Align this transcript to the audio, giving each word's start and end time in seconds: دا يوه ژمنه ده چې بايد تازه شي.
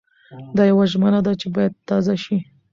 دا 0.55 0.63
يوه 0.71 0.85
ژمنه 0.91 1.19
ده 1.25 1.33
چې 1.39 1.47
بايد 1.55 1.73
تازه 1.89 2.15
شي. 2.23 2.37